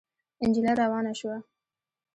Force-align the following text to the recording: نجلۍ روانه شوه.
نجلۍ 0.45 0.73
روانه 0.81 1.13
شوه. 1.19 1.37